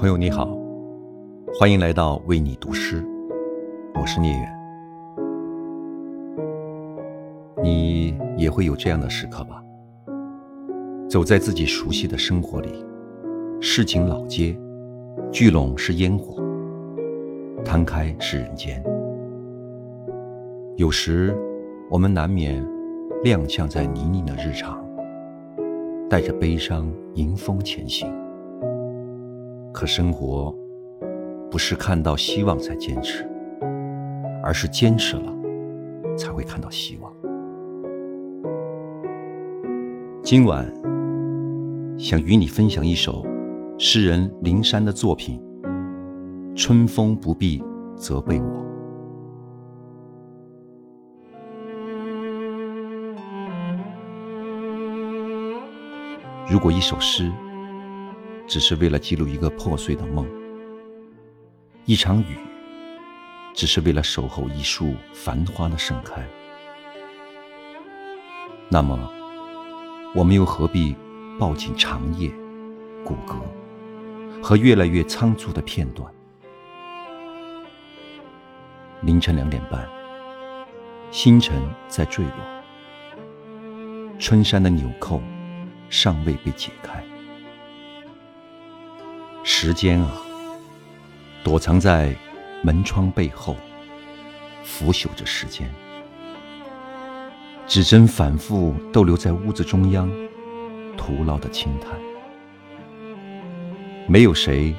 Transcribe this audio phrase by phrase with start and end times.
[0.00, 0.48] 朋友你好，
[1.58, 3.04] 欢迎来到为你读诗，
[3.94, 4.58] 我是聂远。
[7.62, 9.62] 你也会有这样的时刻吧？
[11.06, 12.82] 走在自己熟悉的生活里，
[13.60, 14.58] 市井老街，
[15.30, 16.42] 聚拢是烟火，
[17.62, 18.82] 摊开是人间。
[20.76, 21.36] 有时，
[21.90, 22.66] 我们难免
[23.22, 24.82] 踉跄在泥泞的日常，
[26.08, 28.10] 带着悲伤迎风前行。
[29.72, 30.54] 可生活
[31.50, 33.28] 不是看到希望才坚持，
[34.42, 35.32] 而是坚持了
[36.16, 37.12] 才会看到希望。
[40.22, 40.70] 今晚
[41.98, 43.24] 想与你分享一首
[43.78, 45.40] 诗人林珊的作品
[46.54, 47.62] 《春风不必
[47.96, 48.46] 责备我》。
[56.48, 57.30] 如果一首诗，
[58.50, 60.26] 只是为了记录一个破碎的梦，
[61.84, 62.36] 一场雨，
[63.54, 66.20] 只是为了守候一束繁花的盛开。
[68.68, 68.98] 那么，
[70.16, 70.96] 我们又何必
[71.38, 72.28] 抱紧长夜、
[73.04, 73.36] 骨骼
[74.42, 76.12] 和越来越仓促的片段？
[79.02, 79.88] 凌晨两点半，
[81.12, 82.34] 星辰在坠落，
[84.18, 85.22] 春衫的纽扣
[85.88, 87.00] 尚未被解开。
[89.62, 90.12] 时间啊，
[91.44, 92.16] 躲藏在
[92.62, 93.54] 门窗背后，
[94.64, 95.70] 腐朽着时间。
[97.66, 100.10] 指针反复逗留在屋子中央，
[100.96, 101.90] 徒劳的轻叹。
[104.08, 104.74] 没有谁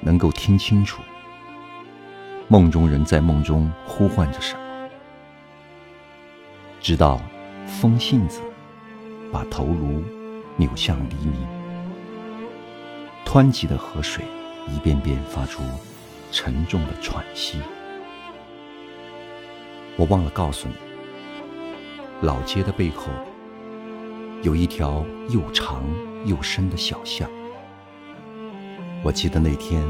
[0.00, 1.00] 能够听清楚，
[2.48, 4.60] 梦中人在梦中呼唤着什么。
[6.80, 7.20] 直到
[7.68, 8.40] 风信子
[9.30, 10.02] 把头颅
[10.56, 11.63] 扭向黎明。
[13.34, 14.24] 湍急的河水，
[14.68, 15.60] 一遍遍发出
[16.30, 17.60] 沉重的喘息。
[19.96, 20.74] 我忘了告诉你，
[22.22, 23.08] 老街的背后
[24.44, 25.82] 有一条又长
[26.24, 27.28] 又深的小巷。
[29.02, 29.82] 我记得那天，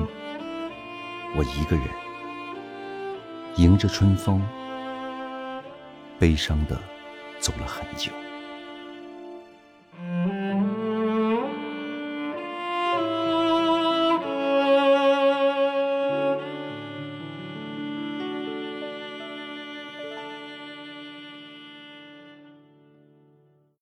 [1.36, 1.86] 我一个人
[3.56, 4.40] 迎着春风，
[6.18, 6.80] 悲伤的
[7.38, 8.10] 走了很久。